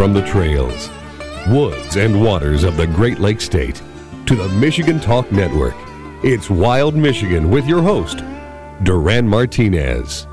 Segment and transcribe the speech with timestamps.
[0.00, 0.88] From the trails,
[1.48, 3.82] woods, and waters of the Great Lakes State
[4.24, 5.74] to the Michigan Talk Network,
[6.24, 8.22] it's Wild Michigan with your host,
[8.82, 10.26] Duran Martinez.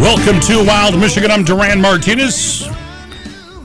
[0.00, 1.32] Welcome to Wild Michigan.
[1.32, 2.69] I'm Duran Martinez,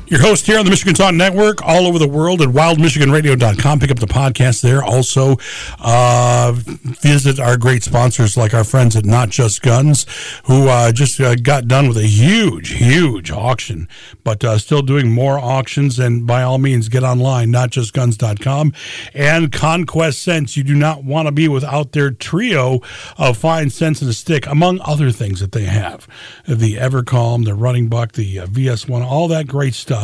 [0.07, 3.79] your host here on the Michigan Talk Network, all over the world at wildmichiganradio.com.
[3.79, 4.83] Pick up the podcast there.
[4.83, 5.37] Also,
[5.79, 10.05] uh, visit our great sponsors like our friends at Not Just Guns,
[10.45, 13.87] who uh, just uh, got done with a huge, huge auction,
[14.23, 15.97] but uh, still doing more auctions.
[15.97, 18.73] And by all means, get online, notjustguns.com.
[19.15, 20.55] And Conquest Scents.
[20.55, 22.79] You do not want to be without their trio
[23.17, 26.07] of fine scents and a stick, among other things that they have.
[26.47, 29.94] The Evercalm, the Rutting Buck, the uh, VS1, all that great stuff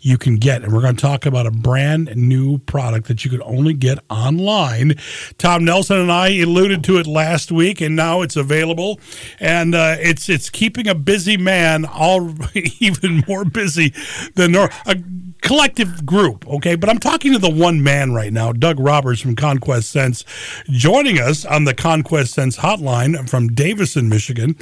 [0.00, 0.62] you can get.
[0.62, 3.98] And we're going to talk about a brand new product that you could only get
[4.08, 4.94] online.
[5.38, 9.00] Tom Nelson and I alluded to it last week, and now it's available.
[9.38, 12.34] And uh, it's it's keeping a busy man all
[12.80, 13.92] even more busy
[14.34, 14.96] than nor- a
[15.42, 16.46] collective group.
[16.48, 20.24] Okay, but I'm talking to the one man right now, Doug Roberts from Conquest Scents,
[20.68, 24.56] joining us on the Conquest Scents hotline from Davison, Michigan.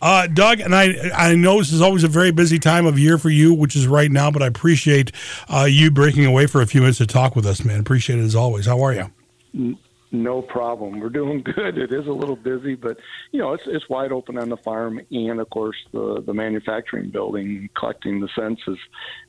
[0.00, 3.18] Uh, Doug, and I I know this is always a very busy time of year
[3.18, 5.12] for you, which is right now, but I appreciate
[5.48, 7.80] uh, you breaking away for a few minutes to talk with us, man.
[7.80, 8.66] Appreciate it as always.
[8.66, 9.76] How are you?
[10.12, 11.00] No problem.
[11.00, 11.78] We're doing good.
[11.78, 12.98] It is a little busy, but
[13.32, 17.10] you know it's it's wide open on the farm, and of course the the manufacturing
[17.10, 18.78] building, collecting the census.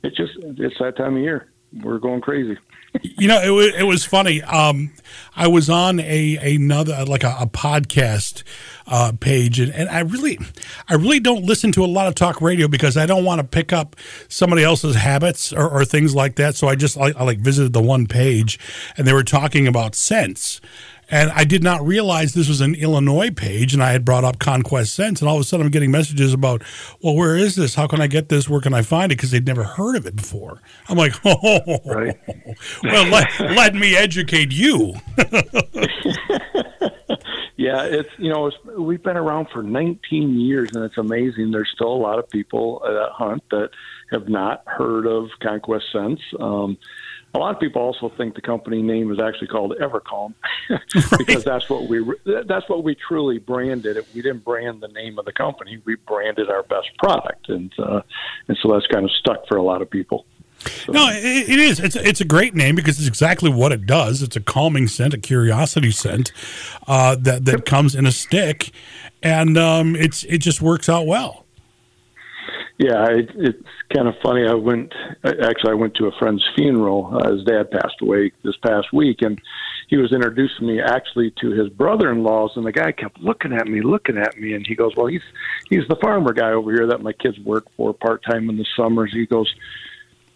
[0.03, 1.51] It just it's that time of year.
[1.73, 2.57] We're going crazy.
[3.01, 4.41] you know, it, it was funny.
[4.41, 4.91] Um,
[5.35, 8.43] I was on a another like a, a podcast
[8.87, 10.37] uh, page, and, and I really,
[10.89, 13.47] I really don't listen to a lot of talk radio because I don't want to
[13.47, 13.95] pick up
[14.27, 16.55] somebody else's habits or, or things like that.
[16.55, 18.59] So I just I, I like visited the one page,
[18.97, 20.59] and they were talking about scents.
[21.11, 24.39] And I did not realize this was an Illinois page, and I had brought up
[24.39, 26.63] Conquest Scents, and all of a sudden I'm getting messages about,
[27.01, 27.75] well, where is this?
[27.75, 28.47] How can I get this?
[28.47, 29.17] Where can I find it?
[29.17, 30.61] Because they'd never heard of it before.
[30.87, 32.17] I'm like, oh, right.
[32.83, 34.93] well, let, let me educate you.
[37.57, 41.51] yeah, it's you know it's, we've been around for 19 years, and it's amazing.
[41.51, 43.71] There's still a lot of people that hunt that
[44.11, 46.21] have not heard of Conquest Scents.
[46.39, 46.77] Um,
[47.33, 50.33] a lot of people also think the company name is actually called Evercalm
[51.17, 54.05] because that's what we that's what we truly branded it.
[54.13, 58.01] We didn't brand the name of the company; we branded our best product, and uh,
[58.47, 60.25] and so that's kind of stuck for a lot of people.
[60.59, 60.91] So.
[60.91, 61.79] No, it, it is.
[61.79, 64.21] It's it's a great name because it's exactly what it does.
[64.21, 66.31] It's a calming scent, a curiosity scent
[66.87, 68.71] uh, that that comes in a stick,
[69.23, 71.40] and um, it's it just works out well.
[72.81, 74.47] Yeah, it, it's kind of funny.
[74.47, 74.91] I went
[75.23, 75.69] actually.
[75.69, 77.15] I went to a friend's funeral.
[77.15, 79.39] Uh, his dad passed away this past week, and
[79.87, 82.53] he was introducing me actually to his brother-in-laws.
[82.55, 85.21] And the guy kept looking at me, looking at me, and he goes, "Well, he's
[85.69, 88.65] he's the farmer guy over here that my kids work for part time in the
[88.75, 89.53] summers." He goes,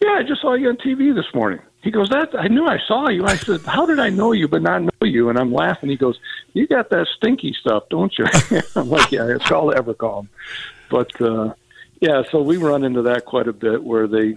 [0.04, 2.78] "Yeah, I just saw you on TV this morning." He goes, "That I knew I
[2.88, 5.52] saw you." I said, "How did I know you but not know you?" And I'm
[5.52, 5.90] laughing.
[5.90, 6.20] He goes,
[6.54, 8.28] "You got that stinky stuff, don't you?"
[8.76, 10.28] I'm like, "Yeah, it's called Evercalm."
[10.92, 11.56] But uh,
[12.06, 14.36] yeah, so we run into that quite a bit where they,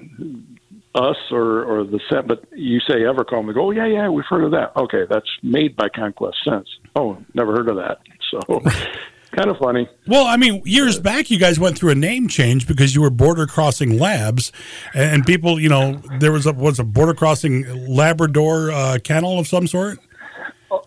[0.95, 4.25] us or or the set, but you say Evercalm, they go, oh yeah, yeah, we've
[4.29, 4.73] heard of that.
[4.77, 6.71] Okay, that's made by Conquest Scents.
[6.97, 7.99] Oh, never heard of that.
[8.31, 8.62] So.
[9.33, 9.87] kind of funny.
[10.06, 13.11] Well, I mean, years back, you guys went through a name change because you were
[13.11, 14.50] Border Crossing Labs,
[14.95, 19.47] and people, you know, there was a was a Border Crossing Labrador uh, kennel of
[19.47, 19.99] some sort.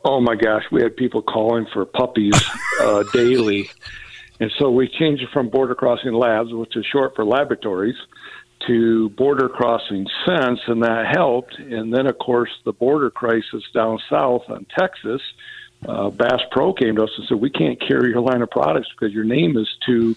[0.03, 2.39] Oh my gosh, we had people calling for puppies
[2.81, 3.69] uh, daily.
[4.41, 7.95] And so we changed it from Border Crossing Labs, which is short for laboratories,
[8.65, 11.59] to Border Crossing Scents, and that helped.
[11.59, 15.21] And then, of course, the border crisis down south in Texas,
[15.87, 18.89] uh, Bass Pro came to us and said, "We can't carry your line of products
[18.89, 20.15] because your name is too."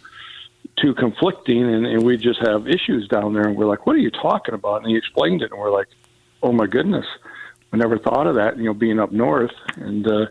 [0.83, 4.01] too conflicting and, and we just have issues down there and we're like what are
[4.01, 5.87] you talking about and he explained it and we're like
[6.43, 7.05] oh my goodness
[7.73, 10.27] I never thought of that you know being up north and uh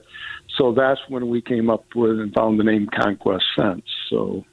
[0.58, 3.88] so that's when we came up with and found the name Conquest Scents.
[4.10, 4.46] So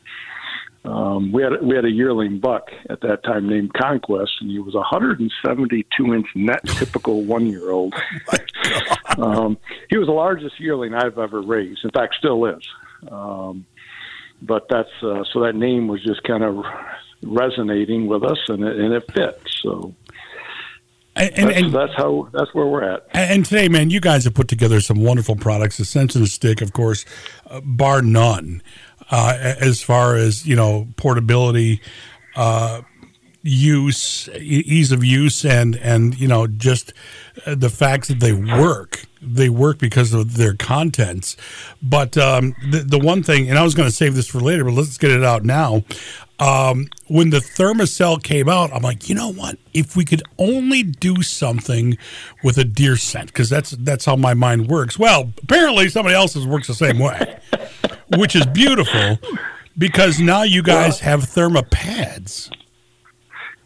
[0.84, 4.58] um, we had we had a yearling buck at that time named Conquest, and he
[4.58, 7.94] was a 172 inch net typical one year old.
[9.16, 9.58] Oh um,
[9.90, 11.84] he was the largest yearling I've ever raised.
[11.84, 12.66] In fact, still is.
[13.10, 13.66] Um,
[14.40, 16.64] but that's uh, so that name was just kind of
[17.22, 19.38] resonating with us, and it, and it fit.
[19.62, 19.94] So
[21.16, 23.06] and, and, that's, that's, how that's where we're at.
[23.12, 25.76] And today, man, you guys have put together some wonderful products.
[25.76, 27.04] The Stick, of course,
[27.46, 28.62] uh, bar none,
[29.10, 31.80] uh, as far as you know portability.
[32.36, 32.82] Uh,
[33.42, 36.92] use, ease of use, and and you know just
[37.46, 39.04] uh, the fact that they work.
[39.22, 41.36] They work because of their contents.
[41.82, 44.64] But um, the the one thing, and I was going to save this for later,
[44.64, 45.84] but let's get it out now.
[46.38, 49.58] Um, when the Thermacell came out, I'm like, you know what?
[49.74, 51.98] If we could only do something
[52.42, 54.98] with a deer scent, because that's that's how my mind works.
[54.98, 57.38] Well, apparently somebody else's works the same way,
[58.16, 59.18] which is beautiful
[59.76, 62.50] because now you guys well, have thermopads.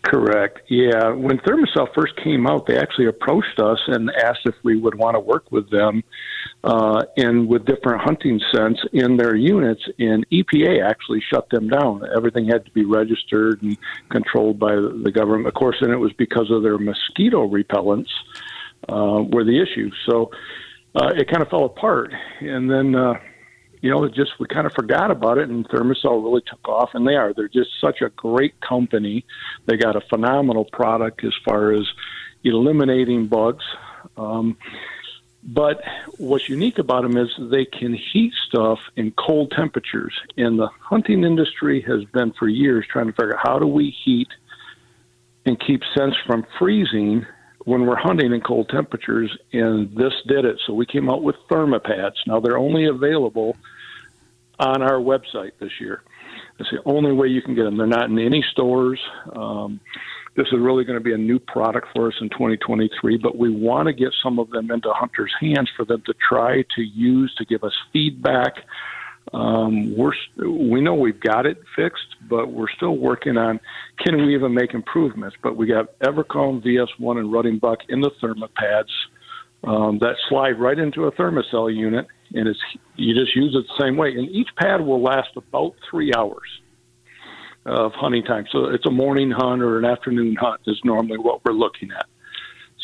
[0.04, 0.60] Correct.
[0.68, 1.10] Yeah.
[1.12, 5.14] When Thermacell first came out, they actually approached us and asked if we would want
[5.14, 6.04] to work with them
[6.62, 9.82] uh, and with different hunting scents in their units.
[9.98, 12.02] And EPA actually shut them down.
[12.14, 13.78] Everything had to be registered and
[14.10, 15.48] controlled by the government.
[15.48, 18.10] Of course, and it was because of their mosquito repellents
[18.90, 19.90] uh, were the issue.
[20.06, 20.30] So
[20.94, 22.12] uh, it kind of fell apart.
[22.40, 22.94] And then.
[23.84, 27.06] You know, just we kind of forgot about it, and Thermacell really took off, and
[27.06, 27.34] they are.
[27.34, 29.26] They're just such a great company.
[29.66, 31.86] They got a phenomenal product as far as
[32.44, 33.62] eliminating bugs.
[34.16, 34.56] Um,
[35.42, 35.82] but
[36.16, 40.18] what's unique about them is they can heat stuff in cold temperatures.
[40.38, 43.90] And the hunting industry has been for years trying to figure out how do we
[44.02, 44.28] heat
[45.44, 47.26] and keep scents from freezing
[47.64, 49.36] when we're hunting in cold temperatures.
[49.52, 50.60] And this did it.
[50.66, 52.16] So we came out with thermopads.
[52.26, 53.56] Now they're only available
[54.58, 56.02] on our website this year.
[56.58, 57.76] It's the only way you can get them.
[57.76, 59.00] They're not in any stores.
[59.34, 59.80] Um,
[60.36, 63.50] this is really going to be a new product for us in 2023, but we
[63.50, 67.32] want to get some of them into hunters' hands for them to try to use
[67.38, 68.54] to give us feedback.
[69.34, 73.58] Um, we're we know we've got it fixed, but we're still working on
[73.98, 75.36] can we even make improvements.
[75.42, 78.90] But we got Evercalm VS1 and Rutting Buck in the thermopads
[79.64, 82.60] um, that slide right into a Thermacell unit, and it's
[82.96, 84.10] you just use it the same way.
[84.10, 86.48] And each pad will last about three hours
[87.66, 88.46] of hunting time.
[88.52, 92.06] So it's a morning hunt or an afternoon hunt is normally what we're looking at.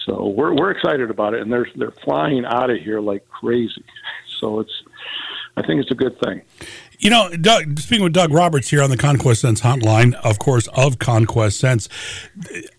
[0.06, 3.84] So we're we're excited about it, and they're they're flying out of here like crazy.
[4.40, 4.72] So it's
[5.60, 6.42] I think it's a good thing.
[6.98, 10.68] You know, Doug, speaking with Doug Roberts here on the Conquest Scents hotline, of course,
[10.68, 11.88] of Conquest Scents,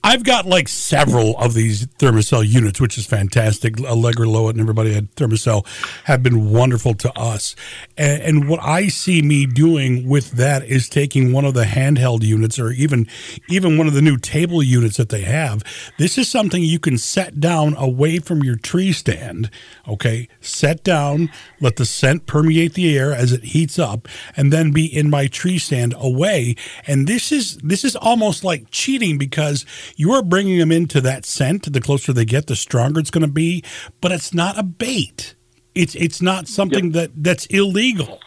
[0.03, 3.80] I've got like several of these Thermacell units, which is fantastic.
[3.80, 5.65] Allegra Lowit and everybody at Thermacell
[6.06, 7.56] have been wonderful to us.
[7.98, 12.24] And, and, what I see me doing with that is taking one of the handheld
[12.24, 13.07] units or even
[13.48, 15.63] even one of the new table units that they have.
[16.00, 19.51] This is something you can set down away from your tree stand.
[19.88, 24.71] Okay, set down, let the scent permeate the air as it heats up and then
[24.71, 26.56] be in my tree stand away.
[26.88, 29.63] And this is this is almost like cheating because
[30.01, 31.71] you are bringing them into that scent.
[31.71, 33.63] The closer they get, the stronger it's going to be.
[34.01, 35.36] But it's not a bait.
[35.75, 36.94] It's it's not something yep.
[36.94, 38.19] that that's illegal.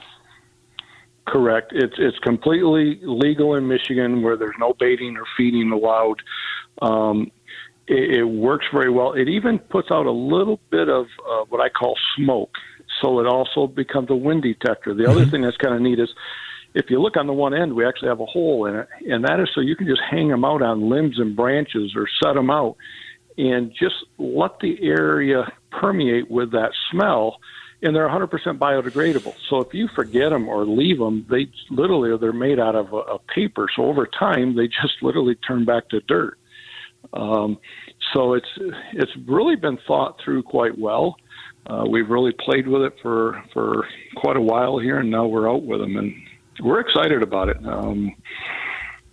[1.26, 1.72] Correct.
[1.74, 6.22] It's it's completely legal in Michigan, where there's no baiting or feeding allowed.
[6.80, 7.32] Um,
[7.88, 9.12] it, it, works very well.
[9.12, 12.50] It even puts out a little bit of uh, what I call smoke
[13.02, 14.94] so it also becomes a wind detector.
[14.94, 15.12] The mm-hmm.
[15.12, 16.10] other thing that's kind of neat is
[16.74, 19.24] if you look on the one end, we actually have a hole in it, and
[19.24, 22.34] that is so you can just hang them out on limbs and branches or set
[22.34, 22.76] them out
[23.38, 27.38] and just let the area permeate with that smell.
[27.82, 29.34] And they're 100% biodegradable.
[29.50, 32.96] So if you forget them or leave them, they literally they're made out of a,
[32.96, 33.68] a paper.
[33.76, 36.38] So over time, they just literally turn back to dirt.
[37.12, 37.58] Um,
[38.14, 38.48] so it's
[38.94, 41.16] it's really been thought through quite well
[41.66, 45.50] uh, we've really played with it for for quite a while here, and now we're
[45.50, 46.14] out with them, and
[46.60, 47.56] we're excited about it.
[47.66, 48.14] Um,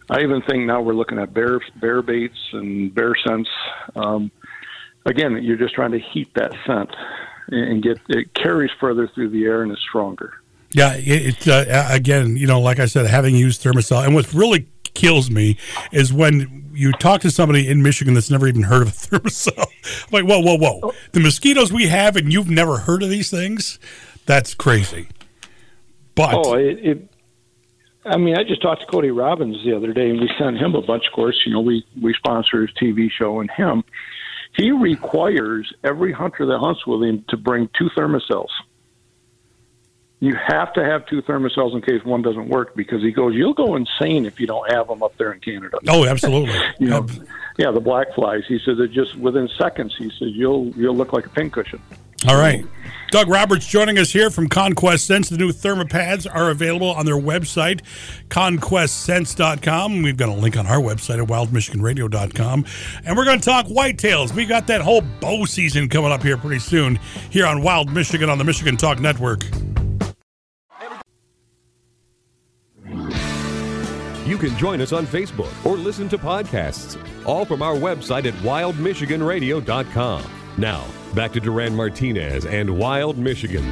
[0.10, 3.50] I even think now we're looking at bear bear baits and bear scents.
[3.96, 4.32] Um,
[5.06, 6.90] again, you're just trying to heat that scent
[7.48, 10.34] and get it carries further through the air and is stronger.
[10.74, 14.68] Yeah, it's uh, again, you know, like I said, having used Thermacell, and what really
[14.94, 15.58] kills me
[15.92, 19.66] is when you talk to somebody in Michigan that's never even heard of a Thermacell.
[20.12, 20.94] like, whoa, whoa, whoa!
[21.12, 23.80] The mosquitoes we have, and you've never heard of these things?
[24.26, 25.08] That's crazy.
[26.16, 27.11] But oh, it, it
[28.04, 30.76] I mean, I just talked to Cody Robbins the other day, and we sent him
[30.76, 31.08] a bunch.
[31.08, 33.84] Of course, you know, we we sponsor his TV show, and him.
[34.56, 38.50] He requires every hunter that hunts with him to bring two Thermacells
[40.22, 43.56] you have to have two Thermacells in case one doesn't work because he goes, you'll
[43.56, 45.80] go insane if you don't have them up there in Canada.
[45.90, 46.54] Oh, absolutely.
[46.80, 47.08] you know,
[47.58, 48.44] yeah, the black flies.
[48.48, 49.96] He says it just within seconds.
[49.98, 51.82] He says you'll you'll look like a pincushion.
[52.28, 52.66] All right.
[53.12, 55.28] Doug Roberts joining us here from Conquest Scents.
[55.28, 57.82] The new thermopads are available on their website,
[58.30, 60.02] conquestscents.com.
[60.02, 62.66] We've got a link on our website at wildmichiganradio.com.
[63.04, 64.34] And we're going to talk whitetails.
[64.34, 67.00] We got that whole bow season coming up here pretty soon
[67.30, 69.44] here on Wild Michigan on the Michigan Talk Network.
[74.26, 78.34] You can join us on Facebook or listen to podcasts, all from our website at
[78.36, 80.41] wildmichiganradio.com.
[80.58, 83.66] Now, back to Duran Martinez and Wild Michigan.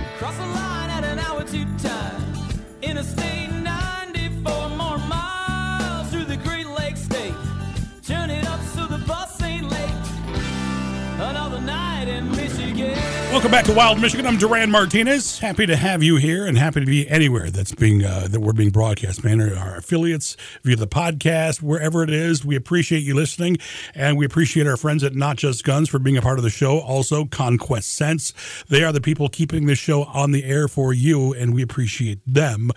[13.39, 14.25] Welcome back to Wild Michigan.
[14.25, 15.39] I'm Duran Martinez.
[15.39, 18.51] Happy to have you here, and happy to be anywhere that's being uh, that we're
[18.51, 19.23] being broadcast.
[19.23, 22.43] Man, our, affiliates via the podcast, wherever it is.
[22.43, 23.55] We appreciate you listening,
[23.95, 26.49] and we appreciate our friends at Not Just Guns for being a part of the
[26.49, 26.79] show.
[26.79, 28.33] Also, Conquest Scents.
[28.67, 32.19] They are the people keeping the show on the air for you, and we appreciate
[32.27, 32.71] them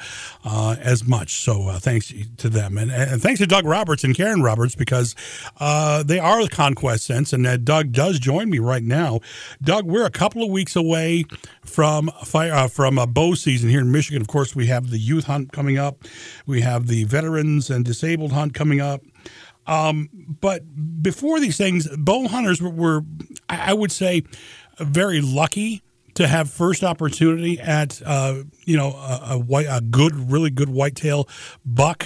[0.45, 1.43] uh, as much.
[1.43, 5.17] So, uh, thanks to them, and, and thanks to Doug Roberts and Karen Roberts because
[5.59, 9.19] uh, they are Conquest Scents, and uh, Doug does join me right now.
[9.61, 11.25] Doug, we're a couple of weeks away
[11.65, 14.21] from fire uh, from a bow season here in Michigan.
[14.21, 16.05] Of course, we have the youth hunt coming up.
[16.47, 19.03] We have the veterans and disabled hunt coming up.
[19.67, 20.09] Um,
[20.41, 23.03] but before these things, bow hunters were, were,
[23.49, 24.25] I would say,
[24.79, 25.83] very lucky
[26.15, 30.69] to have first opportunity at uh, you know a, a white, a good, really good
[30.69, 31.29] whitetail
[31.65, 32.05] buck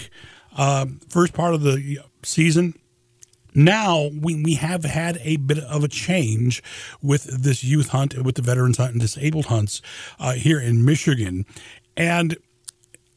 [0.57, 2.75] uh, first part of the season
[3.57, 6.63] now we, we have had a bit of a change
[7.03, 9.83] with this youth hunt, with the veterans hunt and disabled hunts
[10.21, 11.47] uh, here in Michigan.
[11.97, 12.37] And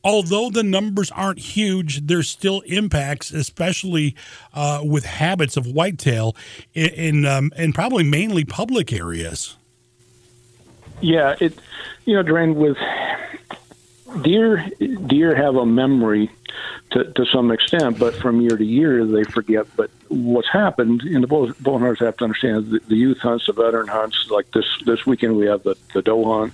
[0.03, 4.15] although the numbers aren't huge, there's still impacts, especially
[4.53, 6.35] uh, with habits of whitetail
[6.73, 9.57] in, in, um, in probably mainly public areas.
[11.01, 11.57] Yeah, it
[12.05, 12.77] you know, Duran, with
[14.21, 14.69] deer
[15.07, 16.29] deer have a memory
[16.91, 19.67] to, to some extent, but from year to year they forget.
[19.75, 23.45] But what's happened, and the bow, bow hunters have to understand the, the youth hunts,
[23.45, 24.29] the veteran hunts.
[24.29, 26.53] Like this this weekend, we have the the doe hunt.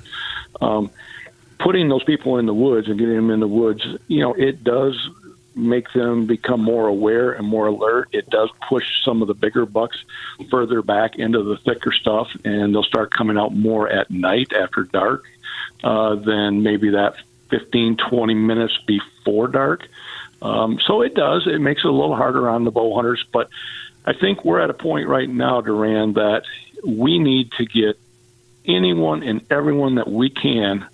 [0.61, 0.91] Um,
[1.59, 4.63] putting those people in the woods and getting them in the woods, you know, it
[4.63, 5.09] does
[5.55, 8.09] make them become more aware and more alert.
[8.11, 9.97] It does push some of the bigger bucks
[10.51, 14.83] further back into the thicker stuff, and they'll start coming out more at night after
[14.83, 15.25] dark
[15.83, 17.15] uh, than maybe that
[17.59, 19.87] 15, 20 minutes before dark.
[20.41, 21.47] Um, so it does.
[21.47, 23.49] It makes it a little harder on the bow hunters, but
[24.05, 26.43] I think we're at a point right now, Duran, that
[26.85, 27.97] we need to get
[28.65, 30.85] anyone and everyone that we can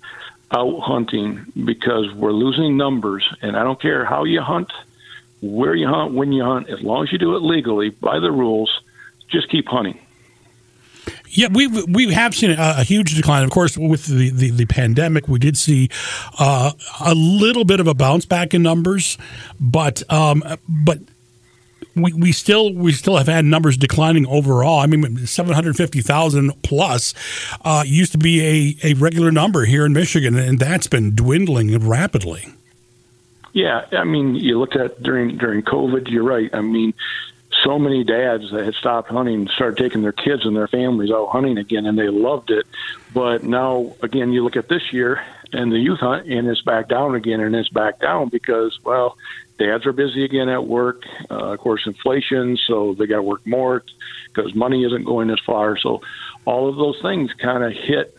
[0.52, 3.26] out hunting because we're losing numbers.
[3.42, 4.70] And I don't care how you hunt,
[5.40, 8.30] where you hunt, when you hunt, as long as you do it legally by the
[8.30, 8.80] rules,
[9.28, 9.98] just keep hunting.
[11.34, 13.42] Yeah, we we have seen a, a, huge decline.
[13.42, 15.88] Of course, with the, the, the pandemic, we did see
[16.38, 19.16] uh, a little bit of a bounce back in numbers,
[19.58, 20.98] but um, but
[21.94, 24.80] we, we still we still have had numbers declining overall.
[24.80, 27.14] I mean, seven hundred fifty thousand plus
[27.64, 31.78] uh, used to be a, a regular number here in Michigan, and that's been dwindling
[31.78, 32.44] rapidly.
[33.54, 36.10] Yeah, I mean, you looked at during during COVID.
[36.10, 36.50] You're right.
[36.52, 36.92] I mean,
[37.64, 41.28] so many dads that had stopped hunting started taking their kids and their families out
[41.28, 42.66] hunting again, and they loved it.
[43.14, 46.88] But now, again, you look at this year and the youth hunt, and it's back
[46.88, 49.16] down again, and it's back down because, well,
[49.58, 51.02] dads are busy again at work.
[51.30, 53.84] Uh, of course, inflation, so they got to work more
[54.32, 55.76] because money isn't going as far.
[55.76, 56.02] So,
[56.44, 58.16] all of those things kind of hit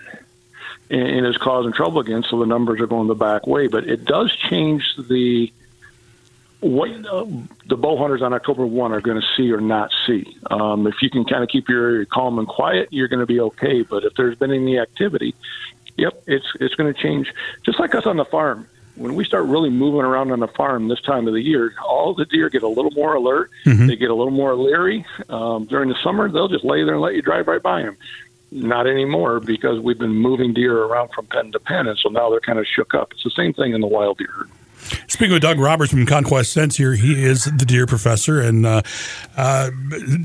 [0.90, 2.24] and, and is causing trouble again.
[2.30, 5.52] So the numbers are going the back way, but it does change the
[6.64, 7.26] what uh,
[7.68, 10.38] the bow hunters on October 1 are going to see or not see.
[10.50, 13.26] Um, if you can kind of keep your area calm and quiet, you're going to
[13.26, 13.82] be okay.
[13.82, 15.36] But if there's been any activity,
[15.98, 17.34] yep, it's it's going to change.
[17.66, 20.88] Just like us on the farm, when we start really moving around on the farm
[20.88, 23.52] this time of the year, all the deer get a little more alert.
[23.66, 23.88] Mm-hmm.
[23.88, 25.06] They get a little more leery.
[25.30, 27.98] Um, during the summer, they'll just lay there and let you drive right by them.
[28.52, 32.30] Not anymore because we've been moving deer around from pen to pen, and so now
[32.30, 33.12] they're kind of shook up.
[33.12, 34.50] It's the same thing in the wild deer herd.
[35.08, 38.82] Speaking with Doug Roberts from Conquest Scents here, he is the deer professor and uh,
[39.38, 39.70] uh,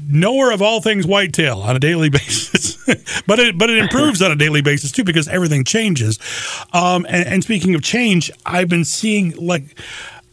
[0.08, 2.76] knower of all things whitetail on a daily basis.
[3.26, 6.18] but it but it improves on a daily basis too because everything changes.
[6.72, 9.78] Um, and, and, speaking of change, I've been seeing like.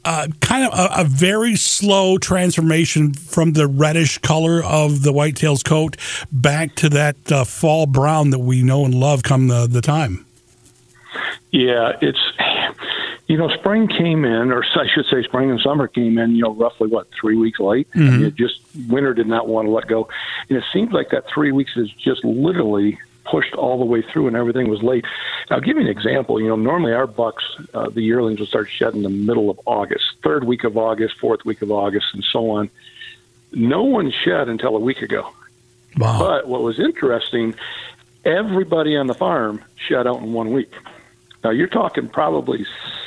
[0.08, 5.64] Uh, kind of a, a, very slow transformation from the reddish color of the whitetail's
[5.64, 5.98] coat
[6.32, 10.24] back to that uh, fall brown that we know and love come the, the time.
[11.50, 12.20] Yeah, it's
[13.28, 16.36] you know, spring came in, or I should say, spring and summer came in.
[16.36, 17.90] You know, roughly what three weeks late.
[17.92, 18.08] Mm-hmm.
[18.08, 20.08] I mean, it just winter did not want to let go,
[20.50, 24.28] and it seems like that three weeks is just literally pushed all the way through,
[24.28, 25.04] and everything was late.
[25.50, 26.40] I'll give you an example.
[26.40, 30.04] You know, normally our bucks, uh, the yearlings, will start shedding the middle of August,
[30.24, 32.70] third week of August, fourth week of August, and so on.
[33.52, 35.32] No one shed until a week ago.
[35.98, 36.20] Wow.
[36.20, 37.56] But what was interesting,
[38.24, 40.74] everybody on the farm shed out in one week.
[41.44, 42.66] Now you're talking probably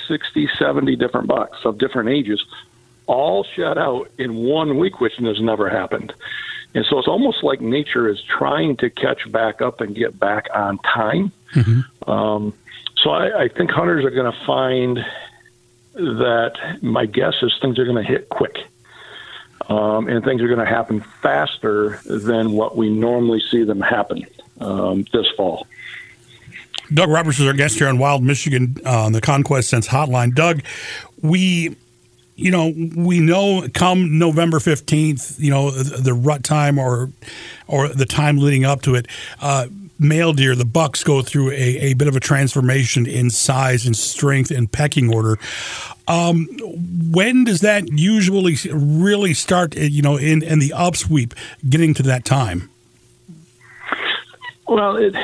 [0.09, 2.45] 60, 70 different bucks of different ages,
[3.07, 6.13] all shut out in one week, which has never happened.
[6.75, 10.47] And so it's almost like nature is trying to catch back up and get back
[10.55, 11.33] on time.
[12.07, 12.53] Um,
[13.03, 15.05] so I, I think hunters are going to find
[15.95, 18.59] that my guess is things are going to hit quick.
[19.69, 24.25] Um, and things are going to happen faster than what we normally see them happen
[24.61, 25.67] um, this fall.
[26.93, 30.35] Doug Roberts is our guest here on Wild Michigan uh, on the Conquest Scents Hotline.
[30.35, 30.63] Doug,
[31.23, 31.77] we,
[32.37, 37.11] you know, we know come November fifteenth, you know, the, the, rut time or
[37.67, 39.07] or the time leading up to it.
[39.41, 39.67] Uh,
[39.99, 41.55] male deer, the bucks go through a,
[41.91, 45.39] a bit of a transformation in size and strength and pecking order.
[46.07, 46.47] Um,
[47.13, 49.77] when does that usually really start?
[49.77, 51.35] You know, in in the upsweep,
[51.69, 52.71] getting to that time.
[54.67, 55.15] Well, it,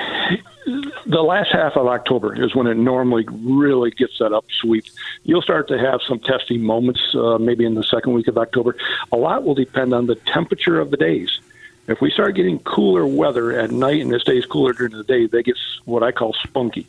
[1.07, 4.91] the last half of October is when it normally really gets that upsweep.
[5.23, 8.77] You'll start to have some testing moments, uh, maybe in the second week of October.
[9.13, 11.41] A lot will depend on the temperature of the days.
[11.87, 15.27] If we start getting cooler weather at night and it stays cooler during the day,
[15.27, 16.87] they get what I call spunky.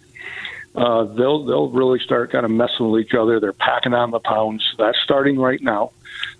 [0.74, 3.40] Uh, they'll they'll really start kind of messing with each other.
[3.40, 4.76] They're packing on the pounds.
[4.78, 5.92] That's starting right now.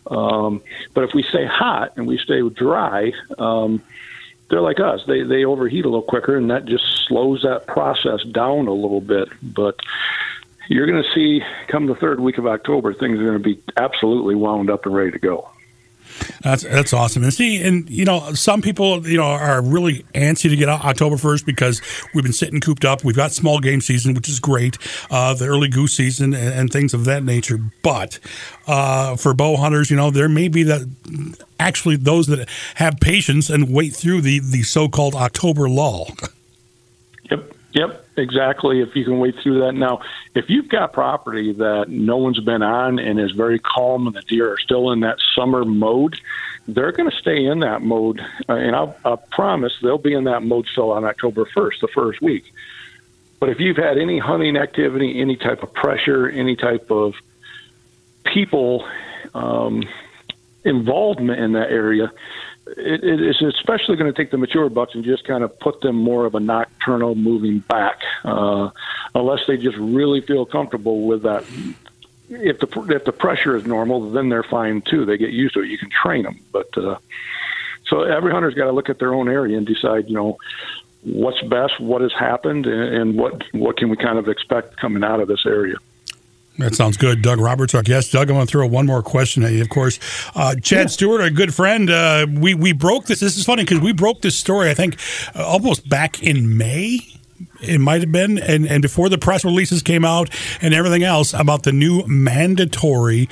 [0.08, 0.62] Um,
[0.94, 3.82] but if we stay hot and we stay dry, um,
[4.50, 5.02] they're like us.
[5.08, 9.02] They they overheat a little quicker, and that just slows that process down a little
[9.02, 9.30] bit.
[9.42, 9.80] But
[10.70, 13.62] you're going to see come the third week of October, things are going to be
[13.78, 15.50] absolutely wound up and ready to go.
[16.42, 17.24] That's that's awesome.
[17.24, 20.84] And see, and you know, some people you know are really antsy to get out
[20.86, 21.82] October first because
[22.14, 23.04] we've been sitting cooped up.
[23.04, 24.78] We've got small game season, which is great,
[25.10, 27.60] uh, the early goose season, and, and things of that nature.
[27.82, 28.20] But
[28.68, 30.88] uh, for bow hunters, you know, there may be that
[31.60, 36.12] actually those that have patience and wait through the the so called October lull.
[37.30, 37.52] Yep.
[37.76, 38.82] Yep, exactly.
[38.82, 39.74] If you can wait through that.
[39.74, 40.02] Now,
[40.34, 44.22] if you've got property that no one's been on and is very calm and the
[44.22, 46.20] deer are still in that summer mode,
[46.68, 48.20] they're going to stay in that mode.
[48.50, 51.88] Uh, and I'll, I'll promise they'll be in that mode still on October 1st, the
[51.88, 52.52] first week.
[53.40, 57.14] But if you've had any hunting activity, any type of pressure, any type of
[58.24, 58.88] people
[59.34, 59.84] um,
[60.64, 62.12] involvement in that area,
[62.68, 65.82] it, it is especially going to take the mature bucks and just kind of put
[65.82, 68.70] them more of a nocturnal moving back, uh,
[69.14, 71.44] unless they just really feel comfortable with that.
[72.28, 75.06] If the if the pressure is normal, then they're fine too.
[75.06, 75.68] They get used to it.
[75.68, 76.98] You can train them, but uh,
[77.88, 80.38] so every hunter's got to look at their own area and decide, you know,
[81.04, 85.04] what's best, what has happened, and, and what what can we kind of expect coming
[85.04, 85.76] out of this area.
[86.58, 87.22] That sounds good.
[87.22, 88.14] Doug Roberts, our guest.
[88.14, 89.62] Doug, I'm going to throw one more question at you.
[89.62, 90.00] Of course,
[90.36, 90.86] uh, Chad yeah.
[90.88, 91.90] Stewart, a good friend.
[91.90, 93.20] Uh, we we broke this.
[93.20, 94.70] This is funny because we broke this story.
[94.70, 94.98] I think
[95.36, 97.00] uh, almost back in May.
[97.62, 100.30] It might have been, and, and before the press releases came out
[100.62, 103.28] and everything else about the new mandatory,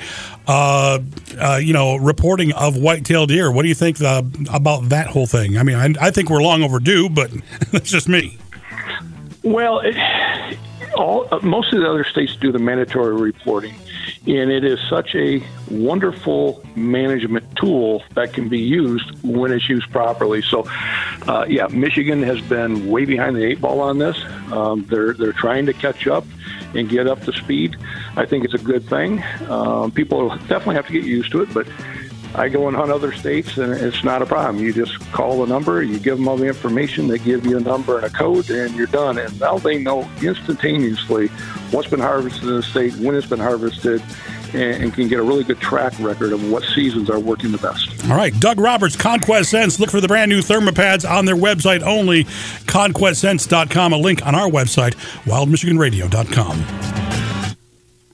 [0.46, 1.00] uh,
[1.40, 3.50] uh, you know, reporting of white-tailed deer.
[3.50, 5.58] What do you think the, about that whole thing?
[5.58, 7.32] I mean, I, I think we're long overdue, but
[7.72, 8.38] that's just me.
[9.42, 9.80] Well.
[9.80, 9.96] It-
[10.94, 13.76] all uh, most of the other states do the mandatory reporting,
[14.28, 19.90] and it is such a wonderful management tool that can be used when it's used
[19.92, 20.42] properly.
[20.42, 20.68] So,
[21.28, 24.22] uh, yeah, Michigan has been way behind the eight ball on this.
[24.52, 26.26] Um, they're they're trying to catch up
[26.76, 27.76] and get up to speed.
[28.16, 29.24] I think it's a good thing.
[29.50, 31.68] Um, people definitely have to get used to it, but
[32.36, 34.64] I go and hunt other states, and it's not a problem.
[34.64, 37.60] You just call the number, you give them all the information, they give you a
[37.60, 39.20] number and a code, and you're done.
[39.20, 41.28] And now they know instantaneously
[41.72, 44.02] what's been harvested in the state, when it's been harvested,
[44.54, 47.58] and, and, can get a really good track record of what seasons are working the
[47.58, 47.90] best.
[48.10, 49.80] All right, Doug Roberts, Conquest Scents.
[49.80, 52.26] Look for the brand new thermopads on their website only,
[52.66, 53.94] conquestscents.com.
[53.94, 54.94] A link on our website,
[55.26, 57.03] wildmichiganradio.com.